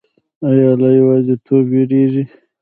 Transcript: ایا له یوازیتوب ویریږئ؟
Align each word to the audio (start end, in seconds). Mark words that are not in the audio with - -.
ایا 0.49 0.69
له 0.81 0.87
یوازیتوب 0.99 1.65
ویریږئ؟ 1.71 2.23